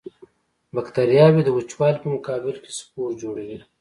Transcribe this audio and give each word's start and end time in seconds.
بکټریاوې 0.75 1.41
د 1.45 1.49
وچوالي 1.57 1.99
په 2.03 2.07
مقابل 2.15 2.55
کې 2.63 2.71
سپور 2.79 3.09
جوړوي. 3.21 3.57